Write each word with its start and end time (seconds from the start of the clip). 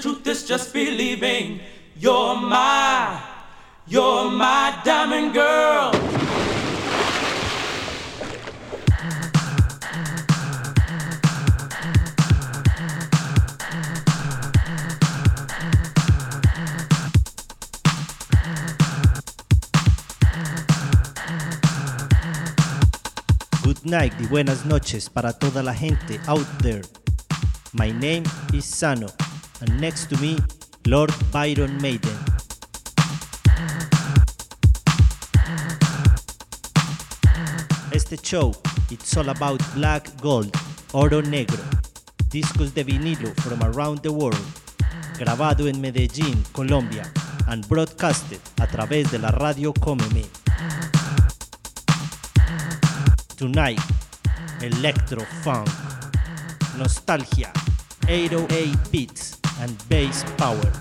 truth 0.00 0.26
is 0.26 0.44
just 0.44 0.72
believing. 0.72 1.60
You're 1.96 2.36
my, 2.36 3.20
you're 3.86 4.30
my 4.30 4.80
diamond 4.84 5.34
girl. 5.34 5.92
Good 23.64 23.84
night 23.84 24.12
y 24.20 24.26
buenas 24.26 24.64
noches 24.64 25.10
para 25.10 25.32
toda 25.32 25.62
la 25.62 25.74
gente 25.74 26.20
out 26.26 26.46
there. 26.62 26.82
My 27.72 27.92
name 27.92 28.24
is 28.52 28.64
Sano. 28.64 29.08
and 29.60 29.80
next 29.80 30.06
to 30.06 30.16
me, 30.18 30.36
Lord 30.86 31.12
Byron 31.32 31.80
Maiden. 31.80 32.16
Este 37.92 38.16
show, 38.22 38.54
it's 38.90 39.16
all 39.16 39.28
about 39.28 39.60
black 39.74 40.08
gold, 40.20 40.54
oro 40.92 41.22
negro, 41.22 41.62
discos 42.30 42.74
de 42.74 42.84
vinilo 42.84 43.34
from 43.40 43.62
around 43.62 44.00
the 44.02 44.12
world, 44.12 44.44
grabado 45.18 45.68
en 45.68 45.80
Medellín, 45.80 46.42
Colombia, 46.52 47.10
and 47.48 47.66
broadcasted 47.68 48.40
a 48.60 48.66
través 48.66 49.10
de 49.10 49.18
la 49.18 49.30
radio 49.30 49.72
Comeme. 49.72 50.26
Tonight, 53.36 53.80
Electro 54.60 55.20
Funk, 55.42 55.68
Nostalgia, 56.76 57.52
808 58.06 58.76
Beats 58.90 59.37
and 59.60 59.76
Bass 59.88 60.24
Power. 60.36 60.72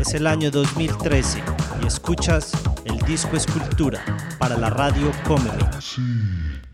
Es 0.00 0.14
el 0.14 0.26
año 0.26 0.50
2013 0.50 1.42
y 1.82 1.86
escuchas 1.86 2.52
el 2.84 2.98
disco 3.00 3.36
Escultura 3.36 4.00
para 4.38 4.56
la 4.56 4.70
radio 4.70 5.12
Comedy. 5.24 5.64
Sí. 5.80 6.69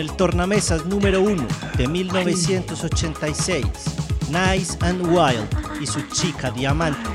el 0.00 0.12
tornamesas 0.16 0.86
número 0.86 1.20
1 1.20 1.46
de 1.76 1.86
1986, 1.86 3.66
Nice 4.30 4.78
and 4.80 5.06
Wild 5.06 5.46
y 5.80 5.86
su 5.86 6.00
chica 6.08 6.50
diamante. 6.50 7.10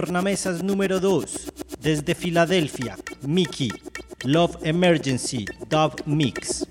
Tornamesas 0.00 0.62
número 0.62 0.98
2, 0.98 1.52
desde 1.78 2.14
Filadelfia, 2.14 2.96
Mickey, 3.20 3.68
Love 4.24 4.56
Emergency, 4.62 5.44
Dove 5.68 5.96
Mix. 6.06 6.69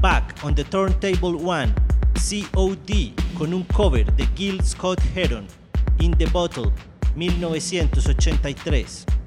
Back 0.00 0.44
on 0.44 0.54
the 0.54 0.62
Turntable 0.62 1.36
1, 1.36 1.74
COD, 2.14 3.14
con 3.36 3.52
un 3.52 3.64
cover 3.64 4.04
de 4.04 4.28
Gil 4.36 4.62
Scott 4.62 5.00
Heron, 5.12 5.48
In 5.98 6.12
the 6.12 6.26
Bottle, 6.26 6.72
1983. 7.16 9.17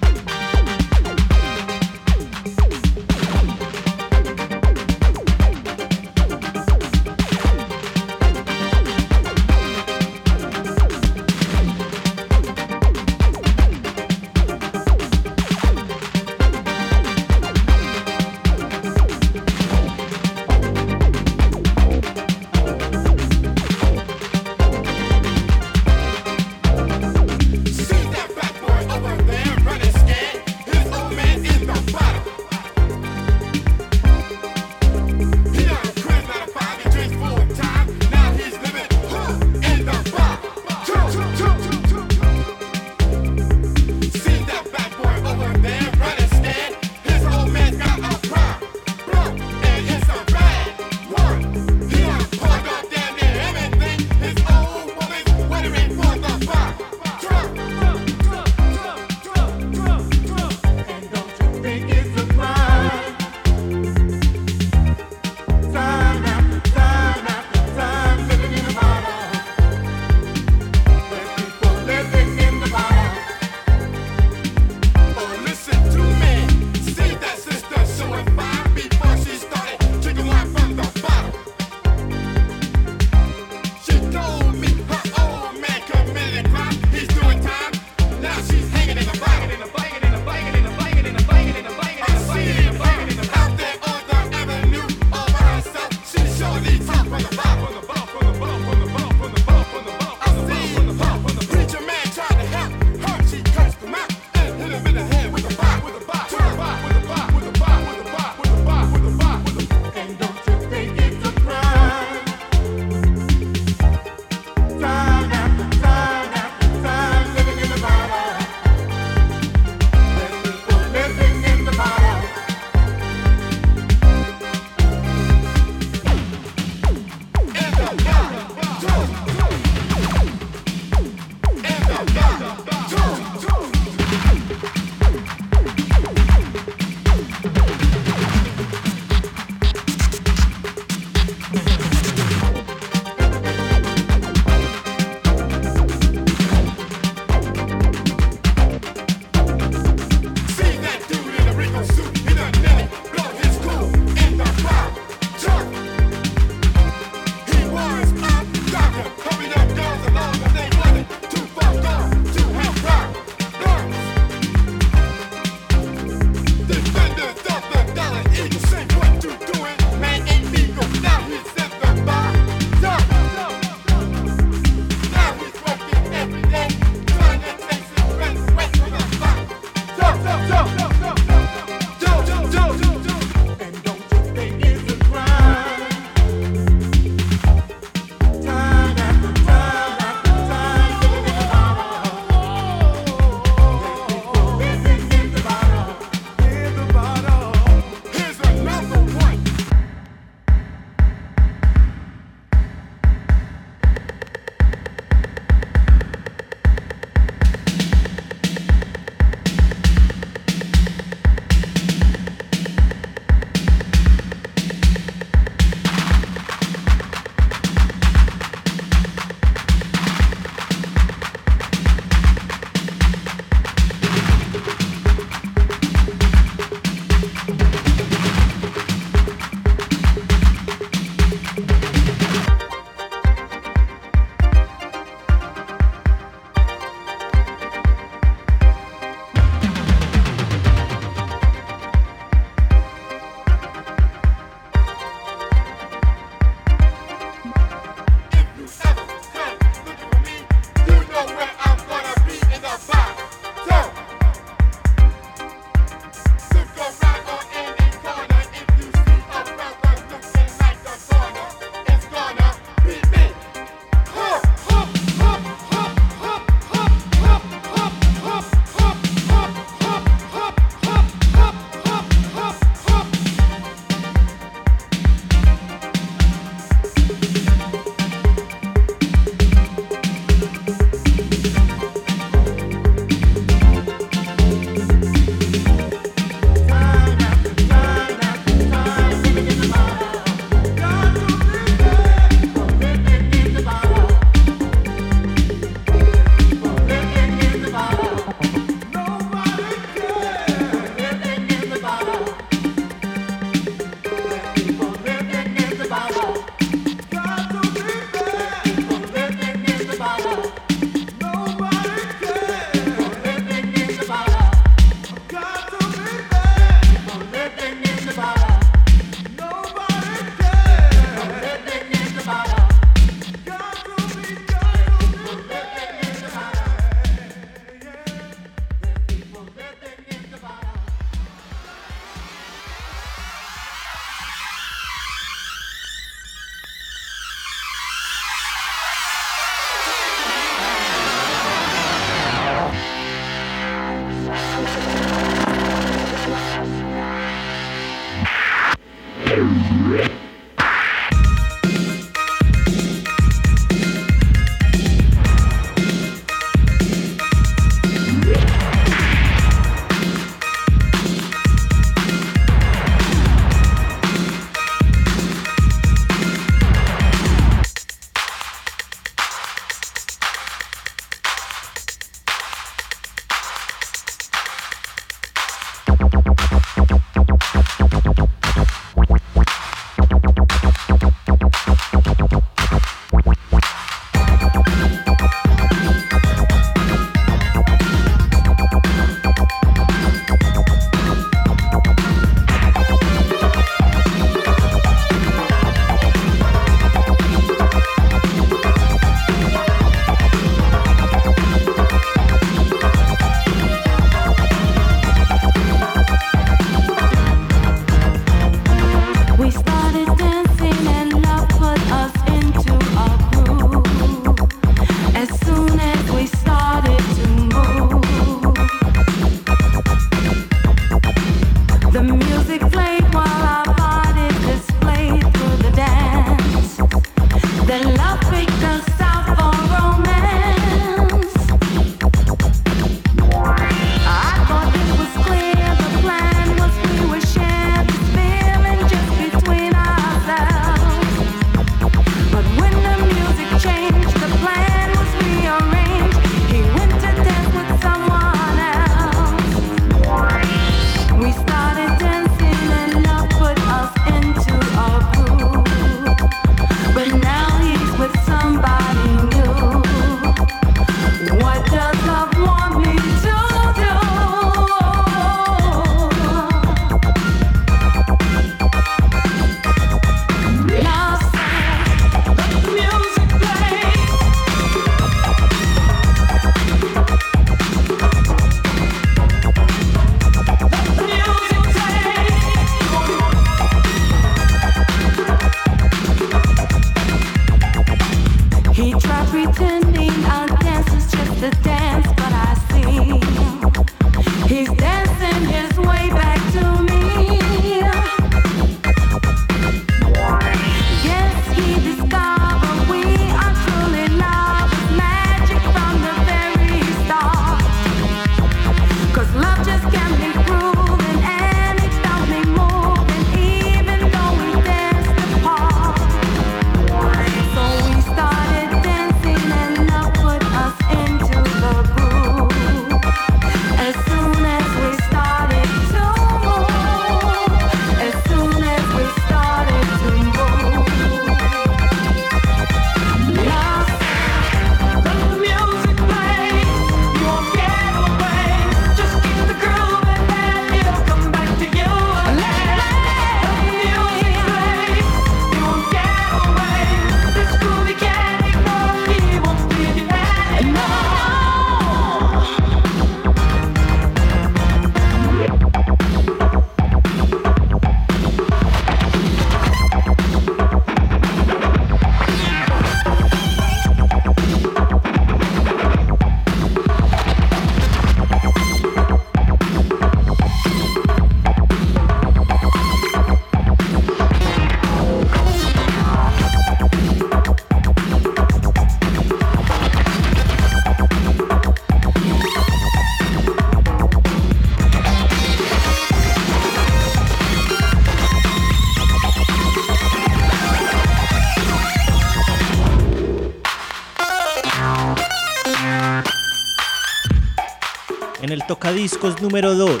Tocadiscos 598.96 599.42
número 599.42 599.74
2, 599.74 600.00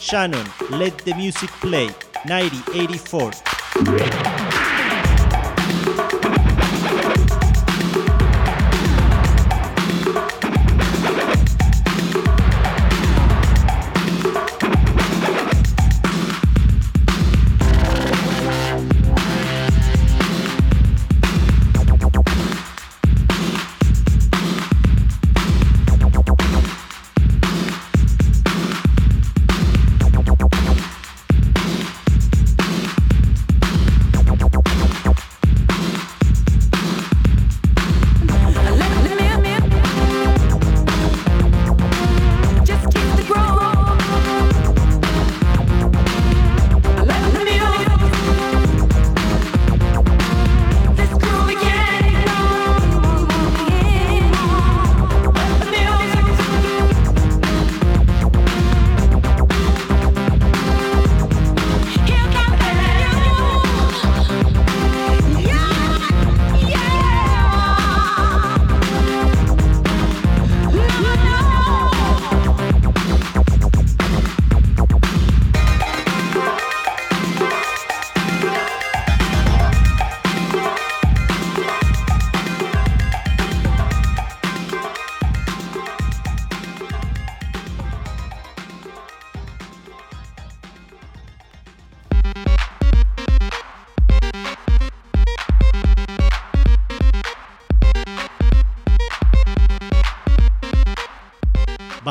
Shannon, 0.00 0.44
Let 0.70 0.94
the 1.04 1.14
Music 1.14 1.50
Play, 1.60 1.90
1984. 2.24 4.39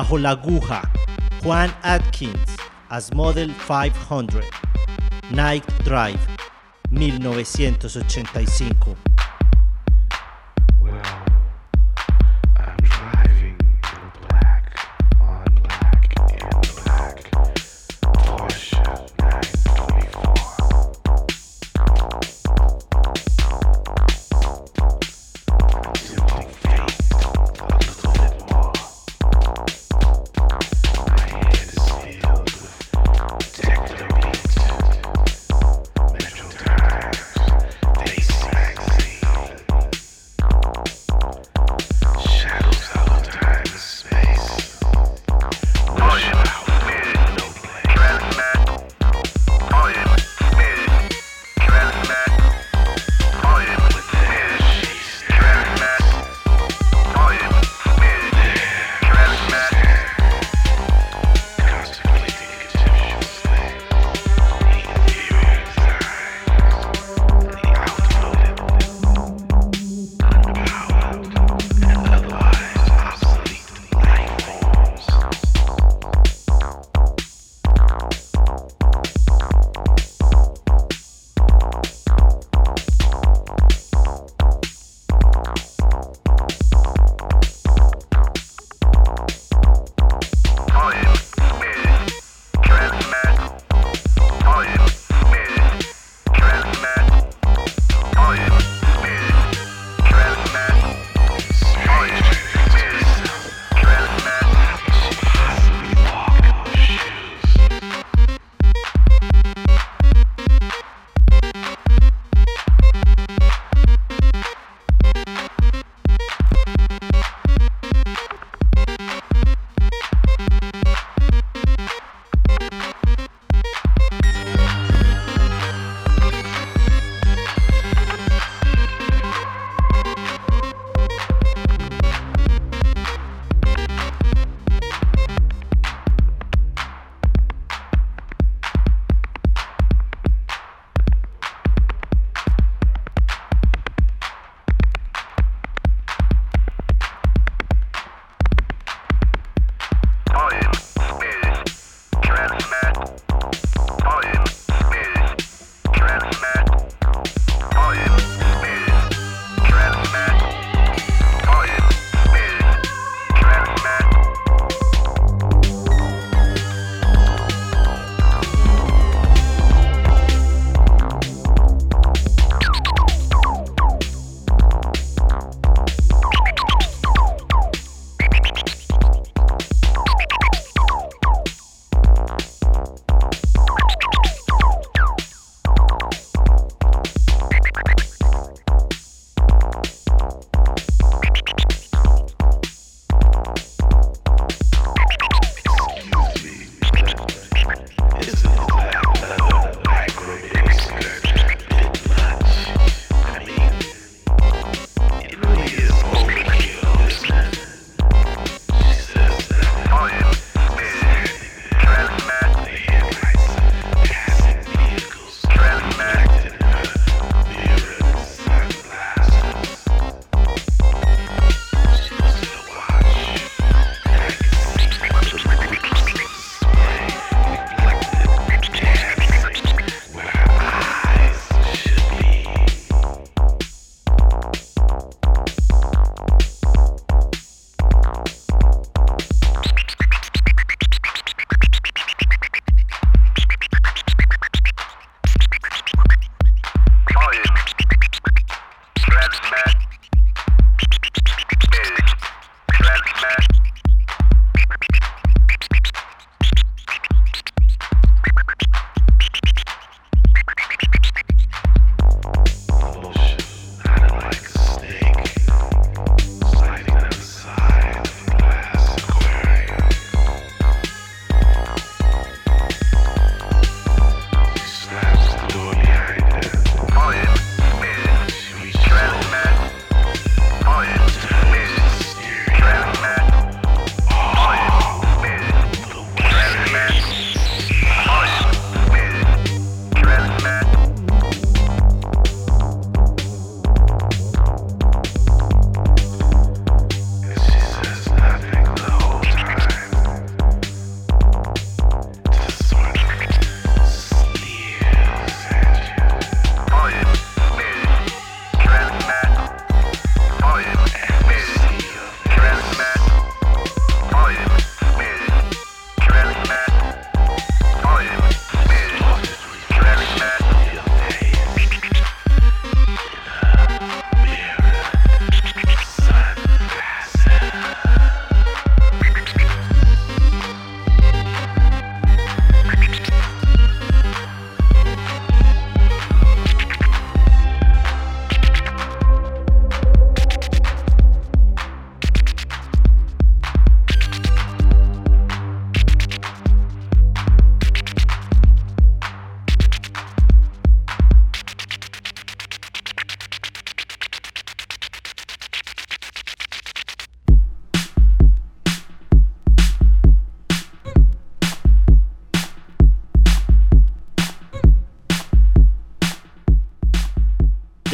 Bajo 0.10 0.18
la 0.18 0.32
aguja, 0.32 0.82
Juan 1.44 1.72
Atkins 1.84 2.58
as 2.90 3.14
Model 3.14 3.54
500, 3.54 4.44
Night 5.30 5.64
Drive, 5.84 6.18
1985. 6.90 9.09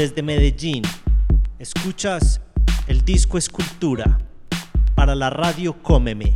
Desde 0.09 0.21
Medellín. 0.21 0.83
Escuchas 1.57 2.39
el 2.85 3.03
disco 3.03 3.39
Escultura 3.39 4.19
para 4.93 5.15
la 5.15 5.31
radio 5.31 5.73
Cómeme. 5.81 6.31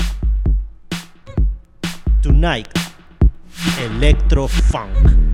Tonight, 2.23 2.67
Electro 3.79 4.47
Funk. 4.47 5.28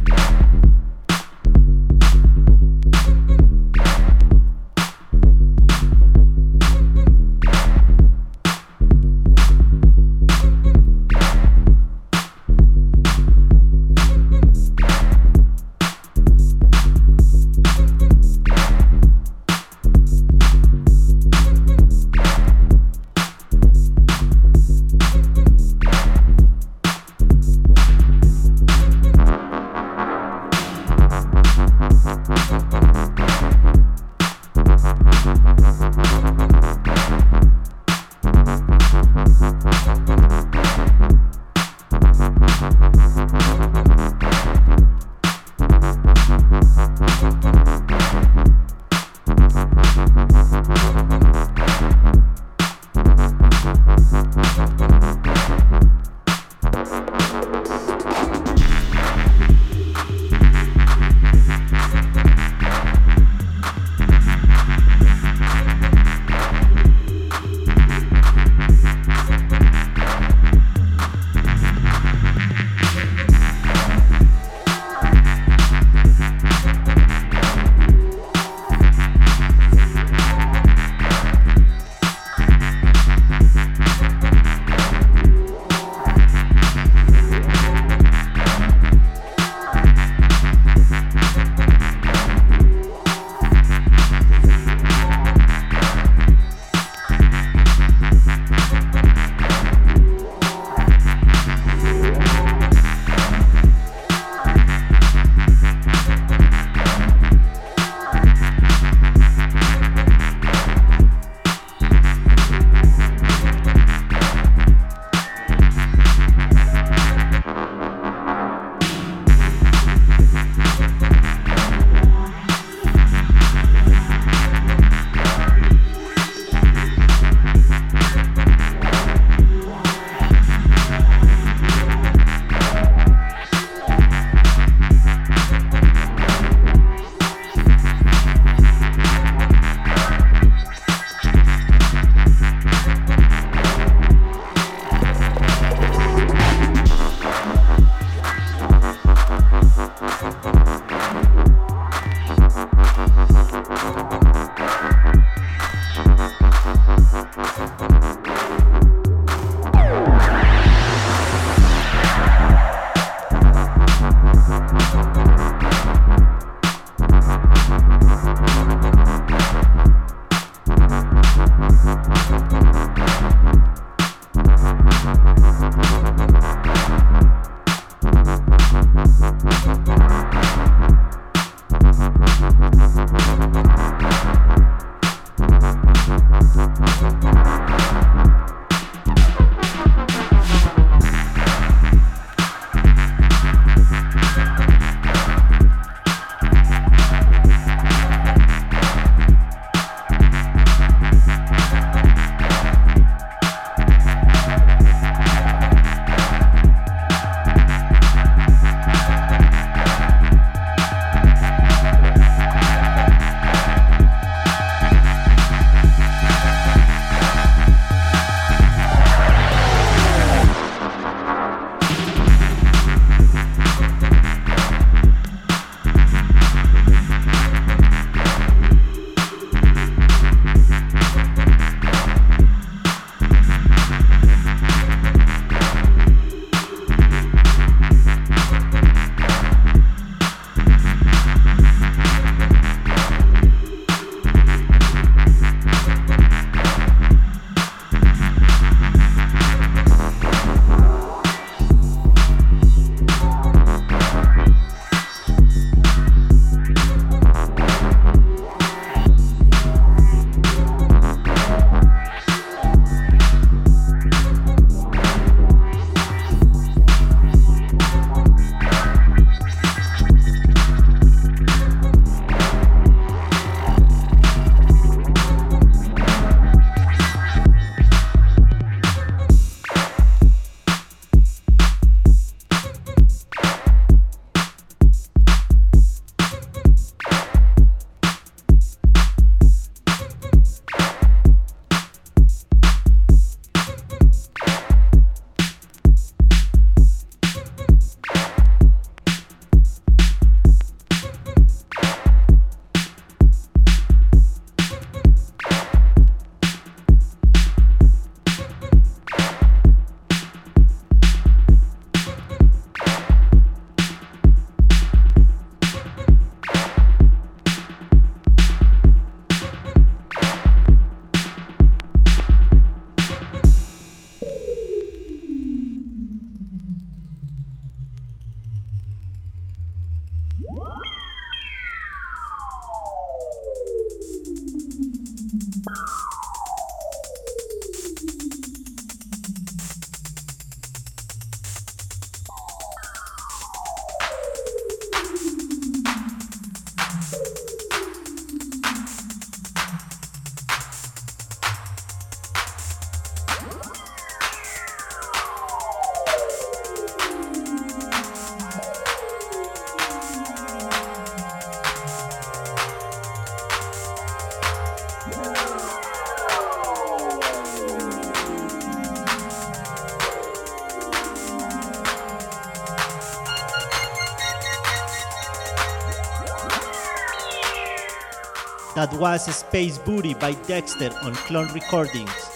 That 378.86 379.00
was 379.00 379.26
Space 379.36 379.80
Booty 379.80 380.14
by 380.14 380.34
Dexter 380.46 380.92
on 381.02 381.16
Clone 381.16 381.52
Recordings. 381.54 382.30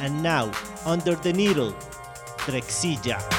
And 0.00 0.20
now, 0.20 0.50
Under 0.84 1.14
the 1.14 1.32
Needle, 1.32 1.72
Drexilla. 2.38 3.35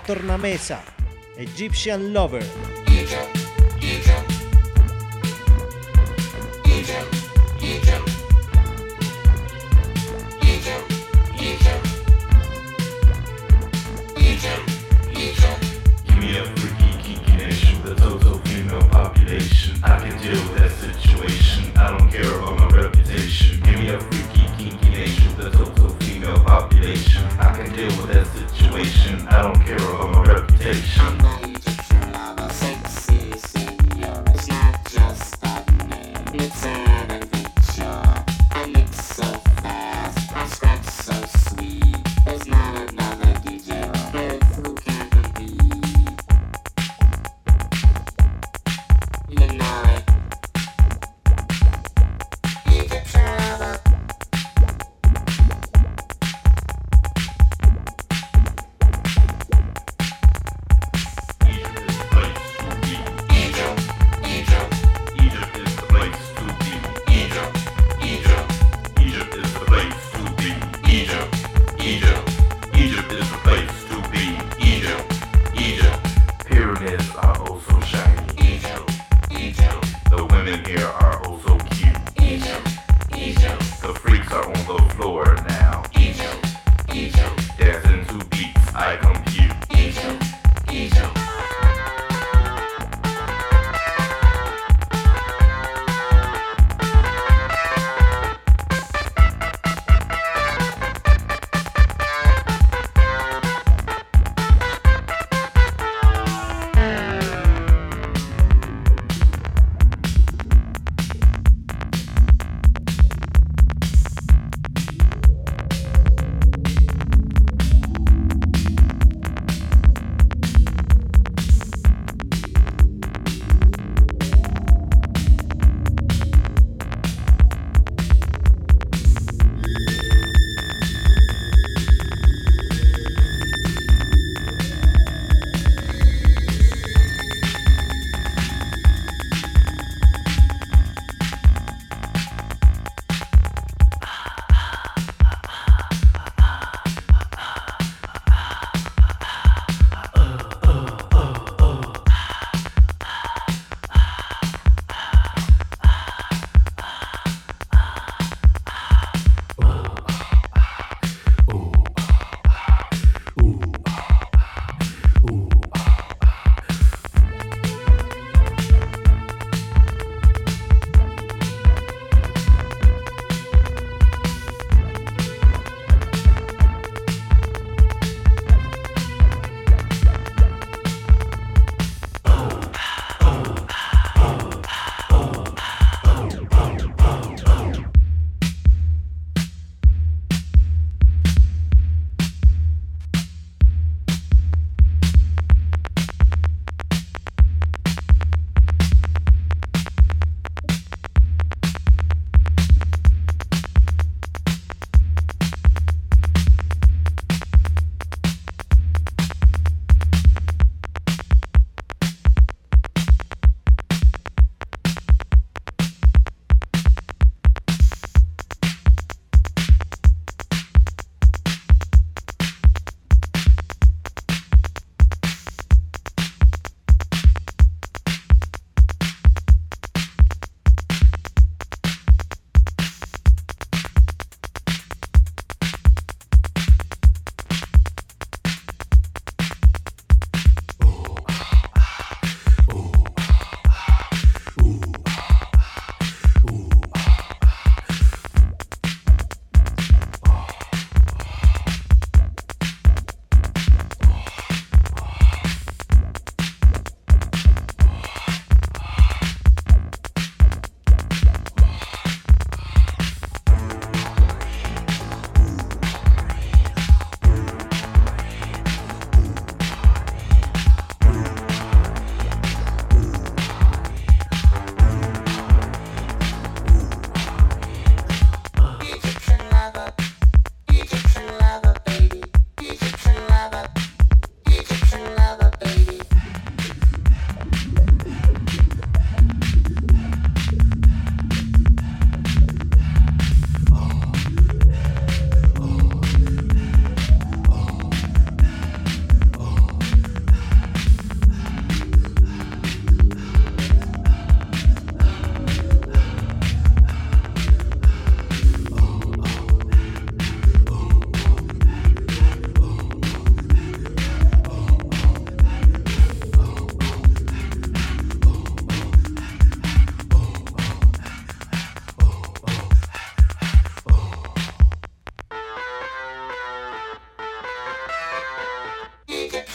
Tornamesa, 0.00 0.82
Egyptian 1.36 2.12
Lover. 2.12 3.35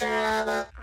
trouble. 0.02 0.81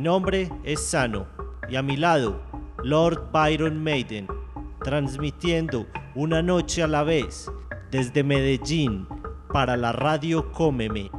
Mi 0.00 0.04
nombre 0.04 0.50
es 0.64 0.80
Sano 0.80 1.26
y 1.68 1.76
a 1.76 1.82
mi 1.82 1.94
lado, 1.98 2.40
Lord 2.82 3.30
Byron 3.34 3.84
Maiden, 3.84 4.28
transmitiendo 4.82 5.88
una 6.14 6.40
noche 6.40 6.82
a 6.82 6.86
la 6.86 7.02
vez 7.02 7.52
desde 7.90 8.24
Medellín 8.24 9.06
para 9.52 9.76
la 9.76 9.92
radio 9.92 10.52
Cómeme. 10.52 11.10